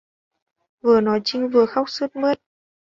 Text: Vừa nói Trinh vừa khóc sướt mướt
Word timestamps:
Vừa 0.81 1.01
nói 1.01 1.21
Trinh 1.23 1.49
vừa 1.49 1.65
khóc 1.65 1.89
sướt 1.89 2.15
mướt 2.15 2.39